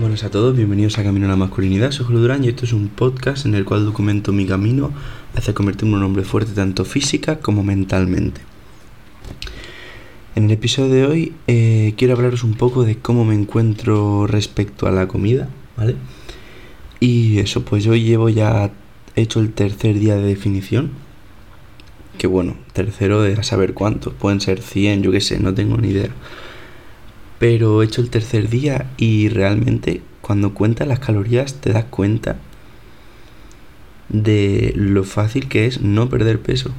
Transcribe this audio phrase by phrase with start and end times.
[0.00, 2.72] buenas a todos, bienvenidos a Camino a la Masculinidad, soy Julio Durán y esto es
[2.72, 4.92] un podcast en el cual documento mi camino
[5.34, 8.40] hacia convertirme en un hombre fuerte tanto física como mentalmente.
[10.36, 14.86] En el episodio de hoy eh, quiero hablaros un poco de cómo me encuentro respecto
[14.86, 15.96] a la comida, ¿vale?
[17.00, 18.70] Y eso, pues hoy llevo ya
[19.16, 20.90] hecho el tercer día de definición,
[22.18, 25.76] que bueno, tercero de a saber cuántos, pueden ser 100, yo qué sé, no tengo
[25.76, 26.10] ni idea.
[27.38, 32.36] Pero he hecho el tercer día y realmente cuando cuentas las calorías te das cuenta
[34.08, 36.70] de lo fácil que es no perder peso.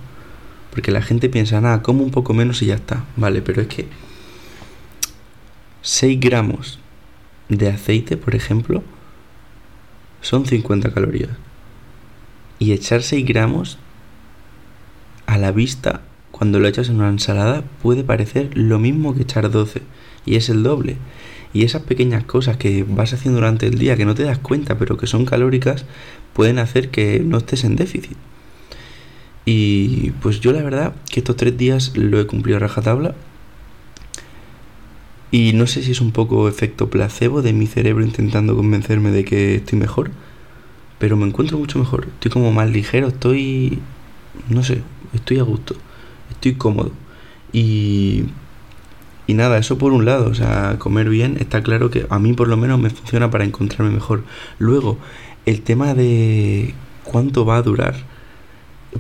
[0.72, 3.06] Porque la gente piensa, nada, como un poco menos y ya está.
[3.16, 3.88] Vale, pero es que
[5.82, 6.80] 6 gramos
[7.48, 8.84] de aceite, por ejemplo,
[10.22, 11.32] son 50 calorías.
[12.60, 13.78] Y echar 6 gramos
[15.26, 16.02] a la vista,
[16.40, 19.82] cuando lo echas en una ensalada, puede parecer lo mismo que echar 12
[20.26, 20.96] y es el doble.
[21.52, 24.78] Y esas pequeñas cosas que vas haciendo durante el día que no te das cuenta,
[24.78, 25.84] pero que son calóricas,
[26.32, 28.16] pueden hacer que no estés en déficit.
[29.44, 33.16] Y pues yo la verdad que estos tres días lo he cumplido a rajatabla.
[35.32, 39.26] Y no sé si es un poco efecto placebo de mi cerebro intentando convencerme de
[39.26, 40.12] que estoy mejor.
[41.00, 42.08] Pero me encuentro mucho mejor.
[42.14, 43.80] Estoy como más ligero, estoy...
[44.48, 45.76] No sé, estoy a gusto.
[46.30, 46.92] Estoy cómodo.
[47.52, 48.26] Y
[49.30, 52.34] y nada, eso por un lado, o sea, comer bien está claro que a mí
[52.34, 54.24] por lo menos me funciona para encontrarme mejor.
[54.58, 54.98] Luego,
[55.46, 57.94] el tema de cuánto va a durar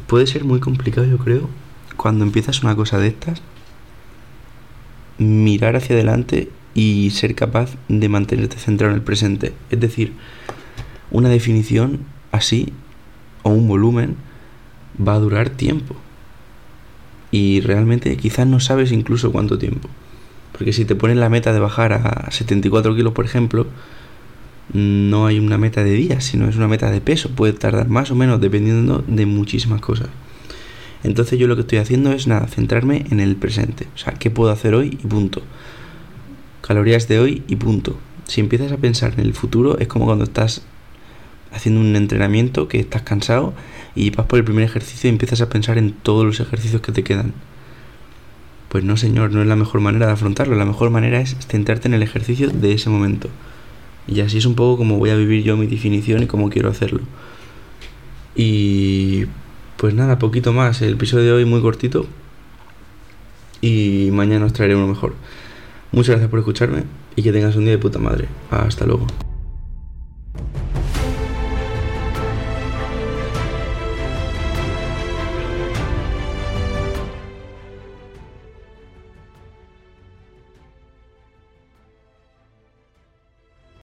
[0.05, 1.49] puede ser muy complicado, yo creo,
[1.97, 3.41] cuando empiezas una cosa de estas,
[5.17, 9.53] mirar hacia adelante y ser capaz de mantenerte centrado en el presente.
[9.71, 10.13] Es decir,
[11.09, 12.71] una definición así
[13.41, 14.15] o un volumen
[15.01, 15.95] va a durar tiempo.
[17.31, 19.89] Y realmente quizás no sabes incluso cuánto tiempo.
[20.51, 23.67] Porque si te pones la meta de bajar a 74 kilos, por ejemplo,
[24.73, 27.29] no hay una meta de días, sino es una meta de peso.
[27.29, 30.09] Puede tardar más o menos dependiendo de muchísimas cosas.
[31.03, 33.87] Entonces yo lo que estoy haciendo es nada, centrarme en el presente.
[33.95, 35.41] O sea, ¿qué puedo hacer hoy y punto?
[36.61, 37.97] Calorías de hoy y punto.
[38.25, 40.61] Si empiezas a pensar en el futuro, es como cuando estás
[41.51, 43.53] haciendo un entrenamiento que estás cansado
[43.95, 46.91] y vas por el primer ejercicio y empiezas a pensar en todos los ejercicios que
[46.91, 47.33] te quedan.
[48.69, 50.55] Pues no, señor, no es la mejor manera de afrontarlo.
[50.55, 53.29] La mejor manera es centrarte en el ejercicio de ese momento.
[54.07, 56.69] Y así es un poco como voy a vivir yo mi definición y cómo quiero
[56.69, 57.01] hacerlo.
[58.35, 59.25] Y
[59.77, 60.81] pues nada, poquito más.
[60.81, 62.05] El episodio de hoy muy cortito.
[63.61, 65.15] Y mañana os traeré uno mejor.
[65.91, 66.83] Muchas gracias por escucharme
[67.15, 68.27] y que tengas un día de puta madre.
[68.51, 69.07] Hasta luego.